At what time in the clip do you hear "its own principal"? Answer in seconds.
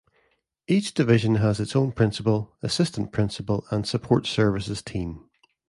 1.59-2.51